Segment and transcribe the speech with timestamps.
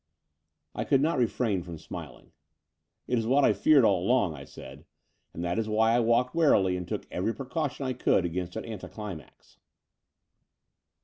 [0.73, 2.31] I could not refrain from smiling.
[3.07, 4.83] "It is what I feared all along," I said;
[5.31, 8.55] ''and that is why I walked warily and took every pre caution I could against
[8.55, 9.59] an anticlimax."